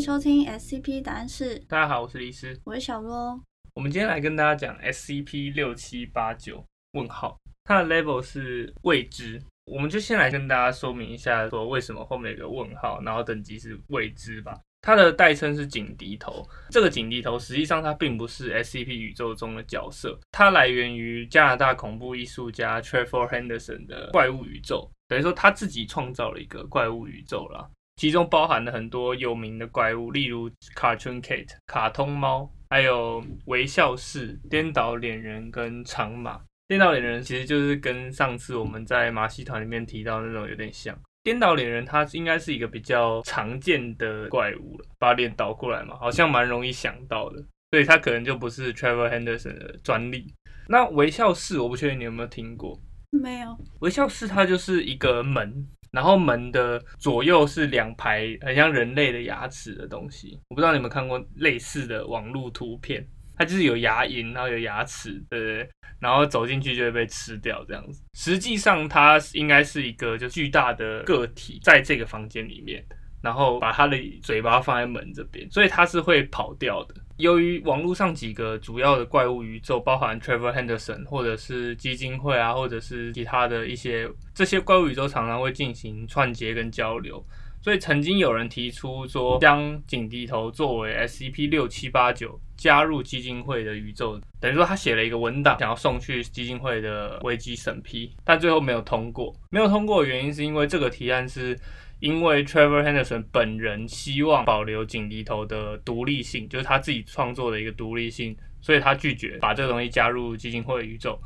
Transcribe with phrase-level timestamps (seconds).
[0.00, 2.58] 迎收听 SCP 答案室，大家好，我是李师。
[2.64, 3.38] 我是小罗。
[3.74, 9.38] 我们今天来跟大家讲 SCP 六七八九问号，它的 level 是未知。
[9.66, 14.58] 我们就先来跟大家说明一下，说为什么后面有个问号，然后等级是未知吧。
[14.80, 27.68] 它的代称是警笛头，这个警笛头实际上它并不是 SCP 宇宙中的角色，它来源于加拿大恐怖艺术家 Trevor Henderson 的怪物宇宙，等于说他自己创造了一个怪物宇宙啦，
[28.00, 36.40] 其中包含了很多有名的怪物，例如 Cartoon Kate 卡通猫，还有微笑式颠倒脸人跟长马。
[36.66, 40.98] 颠倒脸人其实就是跟上次我们在马戏团里面提到那种有点像。
[41.22, 50.32] 颠倒脸人，它应该是一个比较常见的怪物了，把脸倒过来嘛，好像蛮容易想到的，所以它可能就不是 Trevor Henderson 的专利。
[50.68, 52.80] 那微笑室，我不确定你有没有听过？
[53.10, 53.54] 没有。
[53.80, 60.40] 微笑室它就是一个门，然后门的左右是两排很像人类的牙齿的东西。
[60.48, 63.06] 我不知道你们看过类似的网络图片。
[63.36, 65.70] 它就是有牙龈，然后有牙齿，对不对？
[65.98, 68.02] 然后走进去就会被吃掉这样子。
[68.12, 72.84] 实际上，它应该是一个就巨大的个体，在这个房间里面，
[73.22, 76.94] 然后把它的嘴巴放在门这边，所以它是会跑掉的。
[77.20, 87.24] 由于网络上几个主要的怪物宇宙，包含 Trevor Henderson 或者是基金会啊，或者是其他的一些这些怪物宇宙，常常会进行串接跟交流。
[87.62, 99.34] 所以曾经有人提出说，将警笛头作为 SCP 六七八九加入基金会的宇宙，等于说他写了一个文档，想要送去基金会的危机审批，但最后没有通过。
[99.50, 101.54] 没有通过的原因是因为这个提案是
[102.00, 111.20] 因为 Trevor Henderson 本人希望保留警笛头的独立性，就是他自己创作的一个独立性，所以他拒绝把这个东西加入基金会宇宙。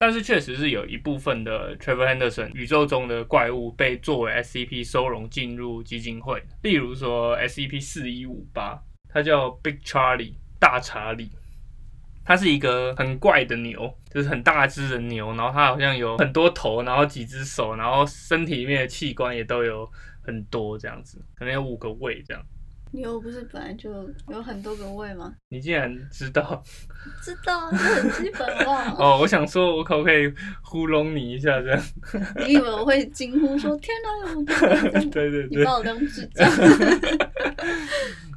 [0.00, 11.32] 但是确实是有一部分的 Trevor Henderson 宇宙中的怪物被作为 SCP 收容进入基金会，例如说 SCP 四一五八，它叫 Big Charlie 大查理，
[12.24, 19.90] 它是一个很怪的牛，就是很大只的牛，然后它好像有很多头，然后几只手，然后身体里面的器官也都有
[20.28, 22.42] 很多这样子，可能有五个胃这样。
[22.90, 23.90] 牛不是本来就
[24.28, 25.34] 有很多个胃吗？
[25.48, 26.62] 你竟然知道？
[27.22, 28.96] 知道，这很基本哦。
[29.00, 31.82] 哦，我想说，我可不可以糊弄你一下这样？
[32.46, 35.00] 你以为我会惊呼说“天哪，有五个”？
[35.10, 36.50] 对对对，你把我当智障。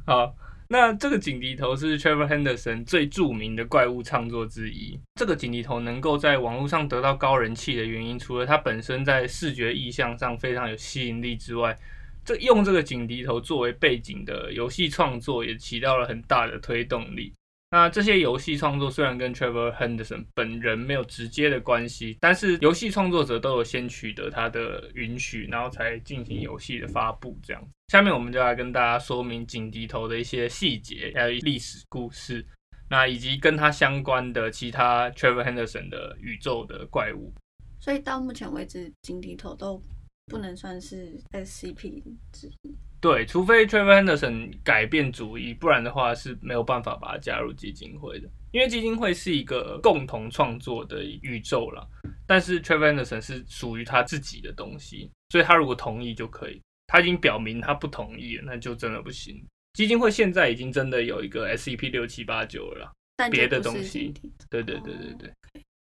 [0.06, 0.34] 好，
[0.72, 4.98] 那这个警笛头是 Trevor Henderson 最著名的怪物创作之一。
[5.16, 11.76] 这个警笛头能够在网络上得到高人气的原因，除了它本身在视觉意象上非常有吸引力之外，
[12.24, 17.34] 这用这个警笛头作为背景的游戏创作也起到了很大的推动力。
[17.72, 27.34] 那这些游戏创作虽然跟 Trevor Henderson 本人没有直接的关系，但是游戏创作者都有先取得他的允许，然后才进行游戏的发布。
[27.42, 32.44] 这样，下面我们就来跟大家说明警笛头的一些细节，还有历史故事，
[32.90, 37.32] 那以及跟他相关的其他 Trevor Henderson 的宇宙的怪物。
[37.80, 39.82] 所以到目前为止，警笛头都。
[40.26, 42.02] 不能算是 SCP
[42.32, 48.28] 之一，对，除非 Trevor Henderson 改变主意，不然的话是没有办法把它加入基金会的。
[48.52, 51.86] 因为基金会是一个共同创作的宇宙了，
[52.26, 56.60] 但是 Trevor Henderson 是属于他自己的东西，所以他如果同意就可以。
[56.86, 59.42] 他已经表明他不同意了，那就真的不行。
[59.72, 62.92] 基金会现在已经真的有一个 SCP 六七八九了，
[63.30, 64.12] 别的东西。
[64.50, 65.32] 对对对对对。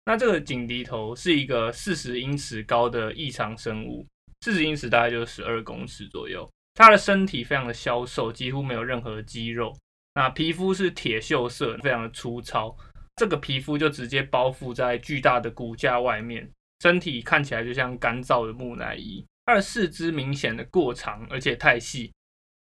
[0.04, 4.06] 那这个警笛头是一个四十英尺高的异常生物。
[4.40, 9.76] 四十英尺大概就是十二公尺左右，它的身体非常的消瘦，几乎没有任何肌肉。
[10.14, 12.76] 那皮肤是铁锈色，非常的粗糙。
[13.16, 16.48] 这个皮肤就直接包覆在巨大的骨架外面，
[16.80, 19.24] 身体看起来就像干燥的木乃伊。
[19.44, 22.12] 它的四肢明显的过长，而且太细。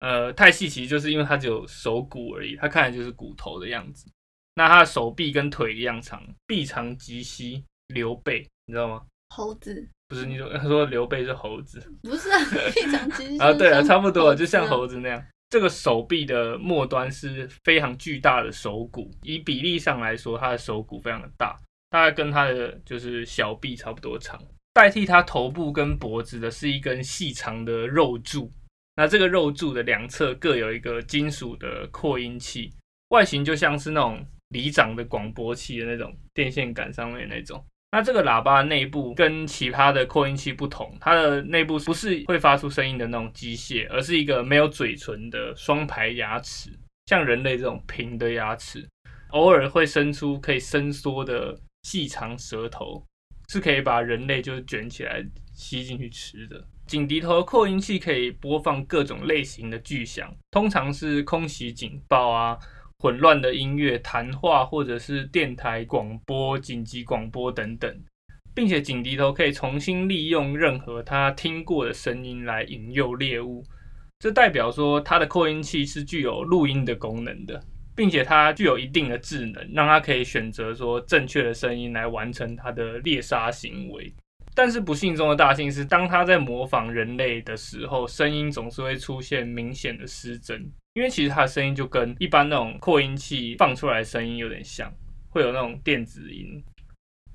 [0.01, 4.11] 呃，太细其实就是因为它只有手骨而已，它看起来就是骨头的样子。
[4.55, 9.03] 那它的手臂跟腿一样长，臂长及膝，刘备，你知道吗？
[9.31, 9.89] 猴子。
[10.09, 12.39] 不是你说他说刘备是猴子， 不是啊，
[12.73, 15.25] 非常其实啊，对啊，差不多，就像猴子那样。
[15.49, 21.57] 这个手臂的末端是非常巨大的手骨，以比例上来说，它的手骨非常的大，
[21.91, 24.41] 大概跟它的就是小臂差不多长。
[24.73, 28.53] 代替它头部跟脖子的是一根细长的肉柱，
[28.95, 32.73] 那这个肉柱的两侧各有一个金属的扩音器，
[33.09, 37.65] 外形就像是那种里长的广播器的那种电线杆上面那种。
[37.93, 46.71] 那这个喇叭内部跟其他的扩音器不同，它的内部不是会发出声音的那种机械，而是一个没有嘴唇的双排牙齿，
[47.07, 48.87] 像人类这种平的牙齿，
[49.31, 53.05] 偶尔会伸出可以伸缩的细长舌头，
[53.49, 56.65] 是可以把人类就是卷起来吸进去吃的。
[56.87, 62.57] 警笛头扩音器可以播放各种类型的巨响，通常是空袭警报啊、
[63.01, 67.91] 混乱的音乐、谈话或者是电台广播、紧急广播等等，
[68.55, 73.65] 并且警笛头可以重新利用任何他听过的声音来引诱猎物。
[74.19, 77.59] 这代表说它的扩音器是具有录音的功能的，
[77.97, 84.15] 并且它具有一定的智能，让它可以选择说正确的声音来完成它的猎杀行为。
[84.55, 94.93] 但是不幸中的大幸是，当他在模仿人类的时候，声音总是会出现明显的失真，因为其实它的声音就跟一般那种扩音器放出来的声音有点像，
[95.29, 96.63] 会有那种电子音，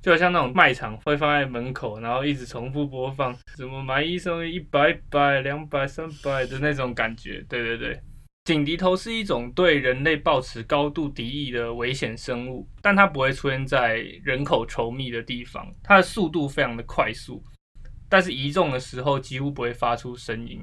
[0.02, 7.44] 就好像那种卖场会放在门口，然后一直重复播放，什么买一送一，一百百两百三百的那种感觉。
[7.48, 8.00] 对对对。
[8.44, 15.74] 警笛头是一种对人类抱持高度敌意的危险生物，但它不会出现在人口稠密的地方。
[15.81, 17.44] 它的速度非常的快速，
[18.07, 20.62] 但是移动的时候几乎不会发出声音。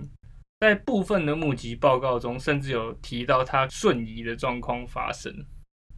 [0.63, 5.35] 在部分的目击报告中，甚至有提到它瞬移的状况发生，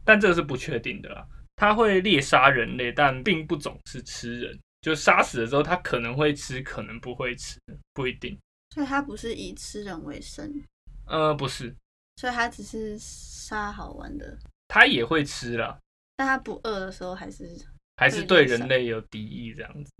[0.03, 1.23] 但这个是不确定的啦。
[1.55, 4.59] 它会猎杀人类，但并不总是吃人。
[4.81, 7.59] 就杀死了之后，它可能会吃，可能不会吃，
[7.93, 8.35] 不一定。
[8.71, 10.51] 所以它不是以吃人为生。
[11.05, 11.75] 呃，不是，
[12.15, 14.35] 所以它只是杀好玩的，
[14.67, 15.77] 它也会吃啦，
[16.15, 17.55] 但它不饿的时候还是
[17.97, 19.91] 还是对人类有敌意这样子。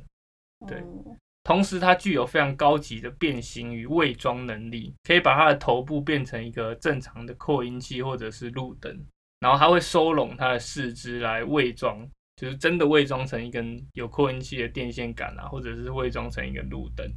[0.68, 1.16] 对，哦
[1.46, 8.92] 同时它具有非常高级的变形与伪装能力，可以把它的头部变成一个正常的扩音器或者是路灯，
[9.40, 12.06] 然后它会收拢它的四肢来伪装，
[12.36, 17.08] 就是真的伪装成一根有扩音器的电线杆啊，或者是伪装成一个路灯。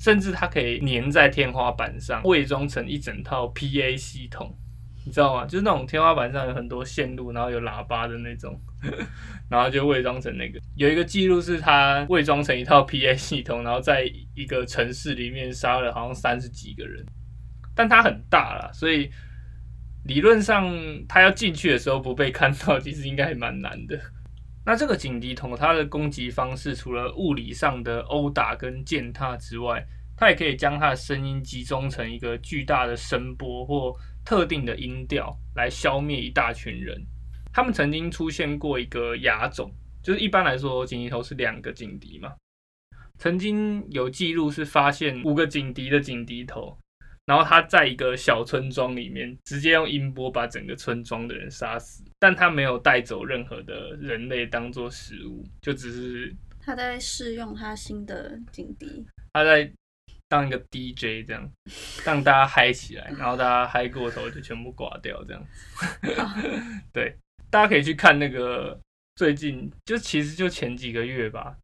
[0.00, 4.52] 甚至它可以粘在天花板上，伪装成一整套 PA 系统，
[5.04, 5.46] 你知道吗？
[5.46, 8.60] 就是那种天花板上有很多线路，然后有喇叭的那种，
[9.48, 10.60] 然后就伪装成那个。
[10.76, 14.04] 有一个记录是他伪装成一套 PA 系统，然后在
[14.34, 17.04] 一个城市里面杀了好像三十几个人，
[17.74, 19.10] 但它很大啦，所以
[20.04, 20.72] 理论上
[21.08, 23.98] 他要进去的时候不被看到，其实应该还蛮难的。
[24.66, 29.84] 那这个警笛筒它的攻击方式，除了物理上的殴打跟践踏之外，
[30.20, 37.02] 它也可以将它的声音集中成一个巨大的声波或特定的音调，来消灭一大群人。
[37.50, 39.72] 他们曾经出现过一个亚种，
[40.02, 42.34] 就是一般来说警笛头是两个警笛嘛，
[43.18, 46.76] 曾经有记录是发现五个警笛的警笛头，
[47.24, 59.72] 然后他在一个小村庄里面直接用音波把整个村庄的人杀死，但他没有带走任何的人类当做食物，就只是他在试用他新的警笛，他在
[60.30, 61.50] 当一个 DJ 这样，
[62.06, 65.44] 让大家嗨起来，然后大家嗨过头就全部挂掉这样。
[66.94, 67.16] 对，
[67.50, 68.78] 大家可以去看那个
[69.16, 71.56] 最近就其实就前几个月吧，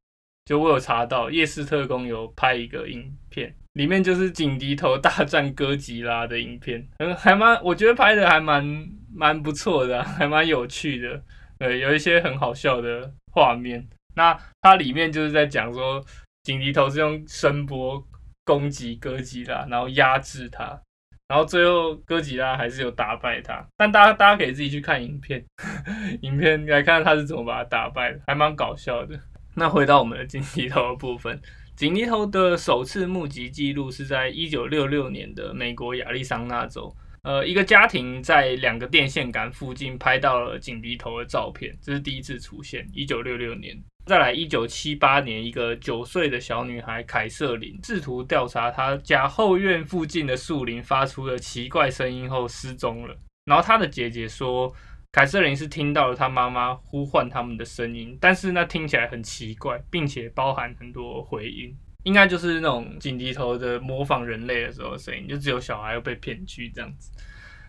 [0.45, 11.23] 就我有查到夜市特工有拍一个影片，里面就是警笛头大战哥吉拉的影片，嗯，还蛮我觉得拍的还蛮蛮不错的啊、还蛮有趣的，
[11.59, 13.87] 对，有一些很好笑的画面。
[14.17, 16.05] 那它里面就是在讲说，
[16.43, 18.05] 警笛头是用声波
[18.47, 20.81] 攻击哥吉拉，然后压制它，
[21.29, 23.67] 然后最后哥吉拉还是有打败他。
[23.77, 25.45] 但大家大家可以自己去看影片，
[26.23, 29.19] 影片来看他是怎么把他打败的，还蛮搞笑的。
[29.57, 31.41] 那回到我们的警笛头的部分，
[31.75, 36.95] 警笛头的首次目击记录是在一九六六年的美国亚利桑那州。
[37.23, 43.77] 呃，一个家庭在两个电线杆附近拍到了警笛头的照片，这是第一次出现，一九六六年。
[44.07, 53.17] 再来，一九七八年，一个九岁的小女孩凯瑟琳试图调查她家后院附近的树林发出了奇怪声音后失踪了。
[53.47, 54.73] 然后她的姐姐说，
[55.11, 67.11] 凯瑟琳是听到了她妈妈呼唤他们的声音，但是那听起来很奇怪，并且包含很多回音，应该就是那种警笛头的模仿人类的时候的声音，就只有小孩又被骗去这样子。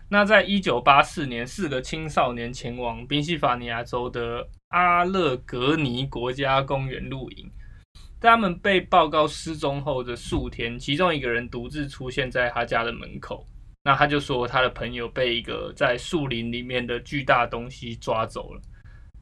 [0.08, 7.50] 那在一九八四年，四个青少年前往宾夕法尼亚州的阿勒格尼国家公园露营。
[8.20, 13.46] 在他们被报告失踪后的数天，其中一个人独自出现在他家的门口。
[13.84, 18.60] 那他就说，他的朋友被一个在树林里面的巨大东西抓走了。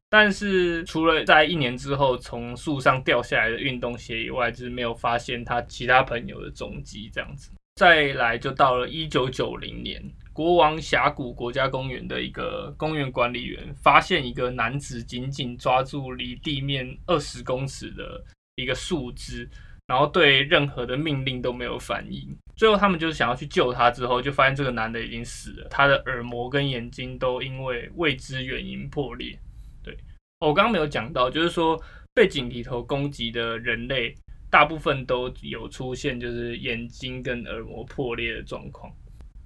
[0.08, 7.10] 但是除了在一年之后从树上掉下来的运动鞋以外，就是没有发现他其他朋友的踪迹。
[7.12, 10.02] 这样子，再来就到了一九九零年。
[10.36, 18.22] 国王峡谷国家公园的一个公园管理员发现一个男子紧紧抓住离地面二十公尺的
[18.56, 19.48] 一个树枝，
[19.86, 22.36] 然后对任何的命令都没有反应。
[22.54, 29.38] 最后他们就是想要去救他，之后就发现这个男的已经死了，他的耳膜跟眼睛都因为未知原因破裂。
[29.82, 29.96] 对，
[30.40, 34.14] 我刚刚没有讲到，就是说被警笛头攻击的人类，
[34.50, 38.92] 大部分都有出现就是眼睛跟耳膜破裂的状况，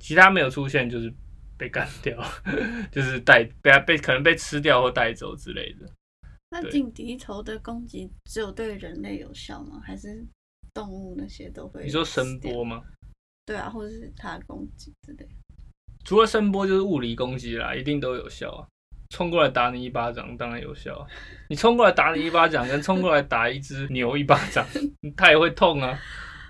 [0.00, 1.12] 其他没有出现就是
[1.56, 2.18] 被干掉，
[2.90, 5.86] 就是带被被可能被吃掉或带走之类的。
[6.50, 9.80] 那对井敌头的攻击只有对人类有效吗？
[9.84, 10.26] 还是
[10.74, 11.84] 动物那些都会？
[11.84, 12.64] 你说声波？
[12.64, 12.82] 吗？
[13.46, 15.30] 对啊，或者是它的攻击之类的。
[16.04, 18.66] 除了声波就是物理攻击啦，一定都有效啊。
[19.10, 21.06] 冲过来打你一巴掌当然有效啊，
[21.48, 24.66] 你冲过来打你一巴掌，跟冲过来打一只牛一巴掌，
[25.16, 25.98] 它也会痛啊，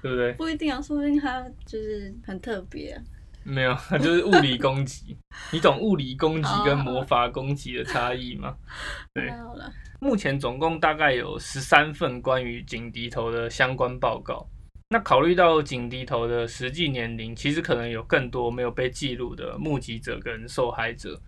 [0.03, 0.33] 对不对？
[0.41, 3.03] 不一定啊，说不定它就是很特别、啊。
[3.51, 5.17] 没有，它 就是物理攻击。
[5.51, 8.57] 你懂物理攻击跟魔法攻击的差异吗？
[9.13, 14.47] 对太好了，目前总共大概有十三份关于警笛头的相关报告。
[14.89, 21.21] 那考虑到警笛头的实际年龄，其实可能有更多没有被记录的目击者跟受害者。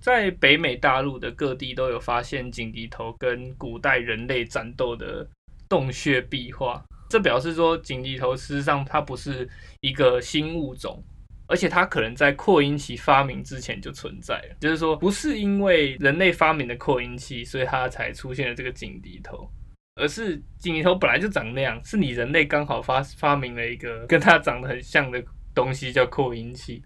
[0.00, 5.26] 在北美大陆的各地都有发现警笛头跟古代人类战斗的
[5.68, 9.48] 洞穴壁画，这表示说警笛头事实上它不是
[9.80, 11.00] 一个新物种，
[11.46, 19.50] 而且它可能在扩音器发明之前就存在了，就是说不是因为人类发明的扩音器，所以它才出现了这个井敌头，
[19.96, 25.22] 而是井敌头本来就长那样，是你人类刚好发发明了一个跟它长得很像的
[25.54, 26.82] 东西叫扩音器。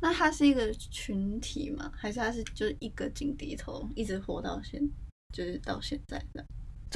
[0.00, 1.90] 那它是一个群体吗？
[1.96, 4.80] 还是它是就是一个井敌头一直活到现，
[5.32, 6.44] 就是到现在的？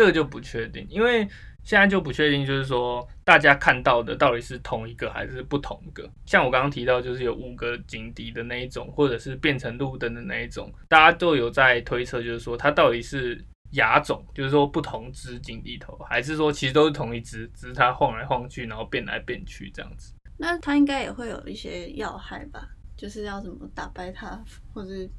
[0.00, 1.28] 这个就不确定，因为
[1.62, 6.10] 现在就不确定，就是说大家看到的到底是同一个还是不同个。
[6.24, 13.38] 像我刚刚提到，就是有五个警笛的那一种，或者是变成路灯的那一种，大家都有在推测，就是说它到底是
[13.72, 20.14] 牙种，就是说不同只警笛头，还是说其实都是同一只，只是它晃来晃去，然后变来变去这样子。
[20.38, 22.66] 那它应该也会有一些要害吧？
[22.96, 24.42] 就是要怎么打败它，
[24.72, 25.10] 或者是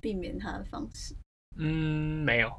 [0.00, 1.14] 避免它的方式。
[1.56, 2.52] 嗯，没有，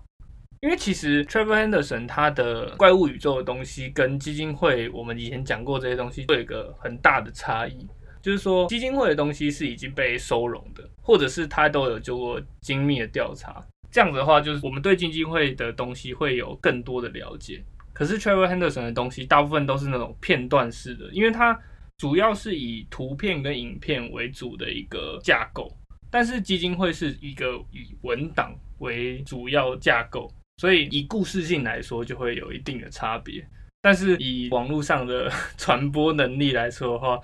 [0.66, 7.88] 因为其实 Trevor Henderson 他的怪物宇宙的东西跟基金会我们以前讲过这些东西，会有一个很大的差异，
[8.20, 13.64] 就是说基金会的东西是已经被收容的，或者是他都有做过精密的调查。
[13.92, 17.64] 这样子的话，就是我们对基金会的东西会有更多的了解。
[17.94, 21.56] 可是 Trevor Henderson 的东西大部分都是那种片段式的，因为它
[22.00, 25.72] 主要是以图片跟影片为主的一个架构。
[26.10, 33.46] 但是基金会是一个以文档为主要架构，所以以故事性来说就会有一定的差别。
[33.82, 37.20] 但是以网络上的 传播能力来说的话，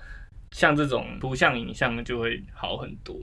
[0.52, 3.16] 像这种图像、影像就会好很多。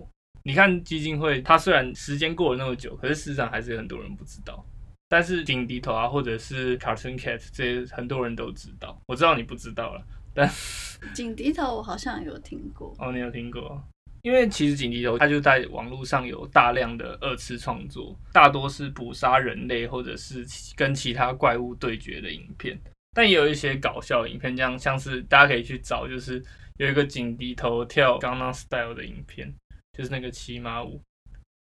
[0.43, 4.65] 你看基金会，它虽然时间过了那么久，可是事实上还是有很多人不知道。
[5.07, 9.01] 但是井敌头啊，或者是 Cartoon Cat 这些很多人都知道。
[9.07, 10.49] 我知道你不知道了，但
[11.15, 13.81] 井敌头我好像有听过，哦，你有听过？
[14.21, 20.45] 因为其实警笛头它就在网络上有大量的二次创作，大多是捕杀人类或者是
[20.75, 22.79] 跟其他怪物对决的影片，
[23.13, 26.43] 但也有一些搞笑影片，这样像是大家可以去找，就是
[26.77, 29.53] 有一个井敌头跳 Gangnam Style 的影片，
[29.93, 31.01] 就是那个骑马舞。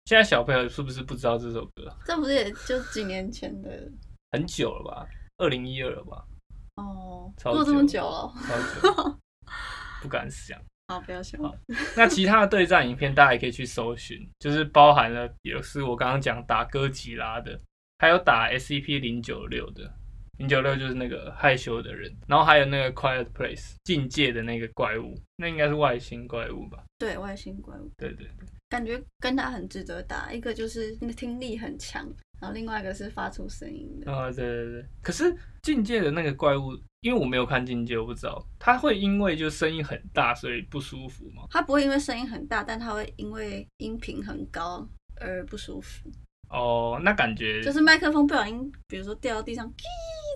[0.05, 1.95] 现在小朋友是不是不知道这首歌？
[2.05, 3.89] 这不是也就几年前的
[4.31, 5.07] 很久了吧？
[5.37, 6.25] 二零一二了吧？
[6.75, 9.19] 哦，超过这么久久了，超久，
[10.01, 10.59] 不敢想。
[10.91, 11.37] 好，不要笑。
[11.95, 17.57] 那其他的对战影片，大家也可以去搜寻，就是包含了也是我刚刚讲打哥吉拉的，
[17.99, 19.89] 还有打 SCP 零九六的，
[20.41, 26.83] 零九六就是那个害羞的人，然后还有那个 Quiet Place 境界的那个怪物，那应该是外星怪物吧？
[26.97, 30.33] 对外星怪物，对对对，感觉跟他很值得打。
[30.33, 34.11] 一个就是那个听力很强，然后另外一个是发出声音的。
[34.11, 34.85] 啊、对对对。
[35.03, 35.31] 可是
[35.61, 36.71] 境界的那个怪物，
[37.01, 41.43] 因为我没有看境界，我不知道他会因为就声音很大所以不舒服吗？
[41.51, 46.09] 他不会因为声音很大，但他会因为音频很高而不舒服。
[46.51, 49.83] 哦，那感觉就是麦克风不小心，比如说掉到地上，叽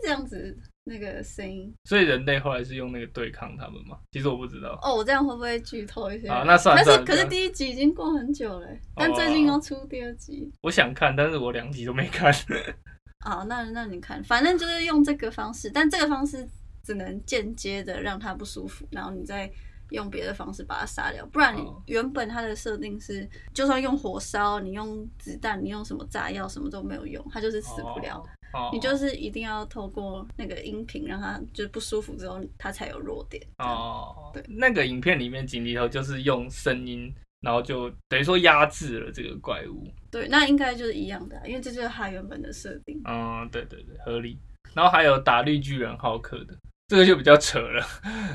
[0.04, 1.74] 这样子那个声音。
[1.84, 3.98] 所以人类后来是用那个对抗他们吗？
[4.12, 4.80] 其实我不知道。
[4.82, 6.28] 哦，我这样会不会剧透一些？
[6.30, 10.52] 啊那算了可是可是第一集已经过很久了，但最近要出第二集。
[10.62, 12.34] 我想看，但是我两集都没看。
[13.26, 16.48] 好，那那你看，反正就是用这个方式，但这个方式
[16.84, 19.52] 只能间接的让他不舒服，然后你再
[19.90, 21.26] 用别的方式把它杀掉。
[21.28, 28.24] 不然哦原本它的设定是，就算用火烧，你用子弹，你用什么炸药，什么都没有用，它就是死不了。
[28.54, 28.70] 哦。
[28.72, 33.42] 你就是一定要透过那个音频让它就是不舒服之后，它才有弱点。
[33.58, 39.88] 哦，对那个影片里面井里头就是用声音，然后就等于说压制了这个怪物。
[40.10, 43.02] 对，那应该就是一样的啊，因为这就是它原本的设定。
[43.06, 44.40] 嗯，对对对，合理。
[44.74, 46.54] 然后还有打绿巨人浩克的，
[46.88, 47.86] 这个就比较扯了。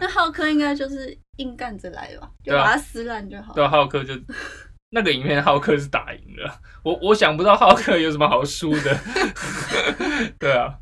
[0.01, 3.55] 那浩克应该就是硬干着来吧，就把它撕烂就好。
[3.55, 4.15] 对啊，浩克就
[4.93, 6.61] 那个影片，浩克是打赢了。
[6.83, 8.99] 我我想不到浩克有什么好输的。
[10.39, 10.75] 对啊，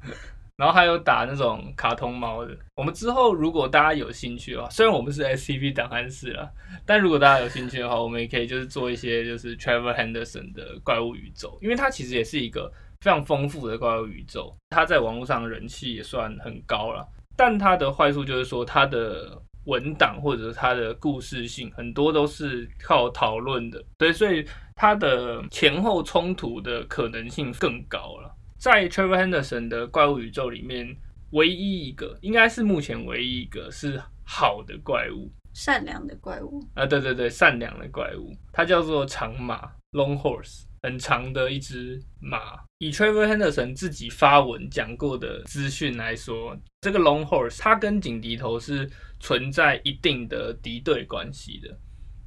[0.57, 2.57] 然后还有打那种卡通猫的。
[2.75, 6.51] 我们之后如果大家有兴趣的话，虽然我们是 SCP 档案室啦，
[6.85, 17.07] 但如果大家有兴趣的话，我们也可以就是做一些就是 Trevor Henderson 的怪物宇宙，因为它其实也是一个非常丰富的怪物宇宙，它在网络上人气也算很高了。
[17.37, 24.45] 但它的坏处就是说它的文档或者它的故事性很多都是靠讨论的，对，所以
[24.75, 28.35] 它的前后冲突的可能性更高了。
[28.59, 30.97] 在 Trevor Henderson 的怪物宇宙里面，
[31.33, 36.61] 唯一一个应该是目前唯一一个是好的怪物，善良的怪物。
[36.75, 42.59] 啊，对对对，善良的怪物，它叫做长马 （Long Horse），很长的一只马。
[42.79, 51.77] 以 Trevor Henderson 自己发文讲过的资讯来说，这个 Long Horse 它跟警笛头是存在一定的敌对关系的，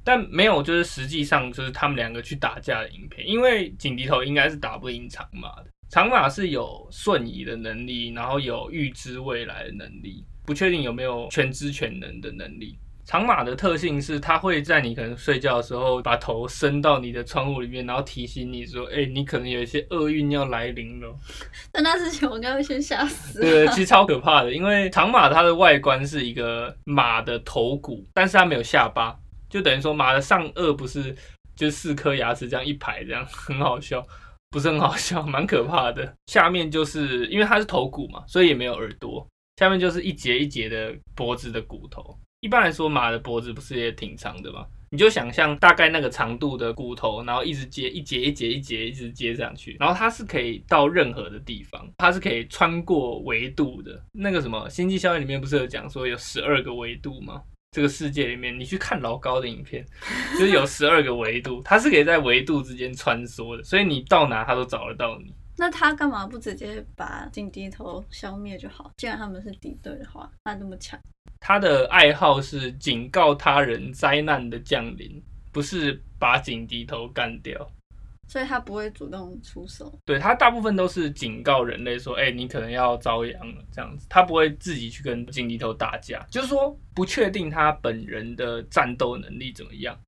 [0.04, 5.66] 但没有就是实际上就是他们两个去打架的影片，因为警笛头应该是打不赢长马的。
[5.88, 12.78] 长马是有瞬移的能力，然后有预知未来的能力，不确定有没有全知全能的能力。
[13.04, 21.12] 长马的特性是，它会在你可能睡觉的时候，把头伸到你的窗户里面，然后提醒你说：“哎，你可能有一些厄运要来临了。
[21.72, 23.40] ”但那之前，我应该会先吓死。
[23.40, 29.18] 对，其实超可怕的，因为长马它的外观是一个马的头骨，但是它没有下巴，
[29.50, 31.14] 就等于说马的上颚不是
[31.56, 34.06] 就四颗牙齿这样一排，这样很好笑。
[34.50, 36.14] 不是很好笑，蛮可怕的。
[36.26, 39.26] 下面就是因为它是头骨嘛，所以也没有耳朵。
[39.56, 42.18] 下面就是一节一节的脖子的骨头。
[42.42, 44.66] 一般来说，马的脖子不是也挺长的吗？
[44.90, 54.04] 你就想象大概那个长度的骨头，然后一直接一节一节一节一直接上去，然后它是可以到任何的地方，它是可以穿过维度的。
[54.10, 57.40] 那个什么《星际效应》里面不是有讲说有十二个维度吗？
[57.70, 59.86] 这个世界里面，你去看老高的影片，
[60.36, 65.32] 就是有十二个维度，它是可以在维度之间穿梭的，所以你到哪它都找得到你。
[65.56, 68.90] 那他干嘛不直接把金低头消灭就好？
[68.96, 70.98] 既然他们是敌对的话，他那么强。
[71.44, 75.20] 他的爱好是警告他人灾难的降临，
[75.50, 77.68] 不是把警笛头干掉。
[78.28, 89.98] 所以他不会主动出手，对他大部分都是警告人类说：“哎，你可能要遭殃了。”这样子，他不会自己去跟警笛头打架，就是说不确定他本人的战斗能力怎么样，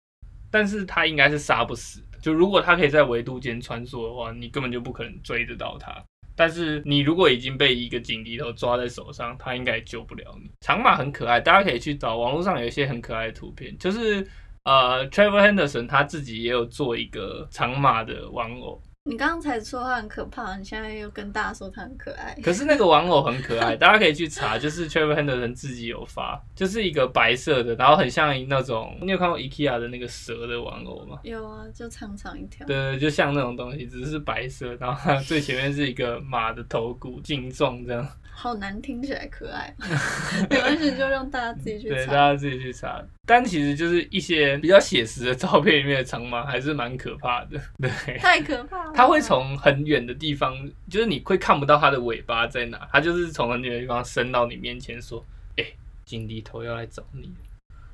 [0.51, 2.19] 但是他应该是杀不死的。
[2.21, 6.03] 就如果他可以在维度间穿梭的话，你根本就不可能追得到他。
[6.37, 10.51] 但是你如果已经被一个警笛头抓在手上，他应该救不了你。
[10.61, 14.27] 长马很可爱，大家可以去找网络上有一些很可爱的图片，就是。
[14.67, 18.81] 呃，Trevor Henderson 他自己也有做一个长马的玩偶。
[19.07, 22.35] 你刚刚才说他很可怕，你现在又跟大家说他很可爱。
[22.43, 31.19] 可是那个玩偶很可爱，大家可以去查，就是 Trevor Henderson 自己有发，就是一个白色的，然后很像那种，你有看过 IKEA 的那个蛇的玩偶吗？
[31.23, 32.67] 有啊，就长长一条。
[32.67, 38.09] 对，就像那种东西，只是白色，然后最前面是一个马的头骨形状这样。
[38.37, 39.75] 好难听起来可爱，
[40.51, 41.95] 没关系，就让大家自己去查。
[41.95, 43.03] 对，大家自己去查。
[43.27, 47.59] 但其实就是一些比较写实的照片里面的长毛，还是蛮可怕的。
[47.81, 48.93] 对，太可怕了。
[48.95, 50.55] 它会从很远的地方，
[50.91, 55.25] 就是你会看不到它的尾巴在哪，它就是从很远的地方伸到你面前说
[55.57, 55.65] ：“哎，
[56.05, 57.33] 金地头要来找你。”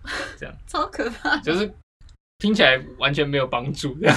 [0.38, 1.70] 这样超可怕，就是
[2.38, 4.16] 听起来完全没有帮助，这样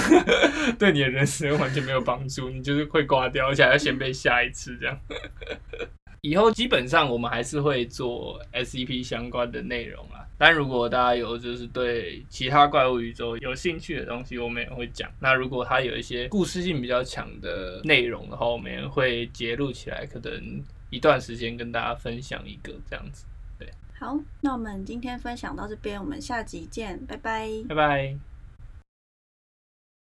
[0.78, 4.98] 对你的人生完全没有帮助，你就是会挂掉，而且还要先被吓一次这样。
[6.24, 15.10] 以后基本上我们还是会做 SCP 相关的内容啊，但如果大家有就是对其他怪物宇宙有兴趣的东西，我们也会讲。
[15.20, 23.26] 那如果它有一些故事性比较强的内容的话，我们也会截录起来，可能一段时间跟大家分享一个这样子。
[23.58, 28.33] 对，好，那我们今天分享到这边，我们下集见，拜拜，拜拜。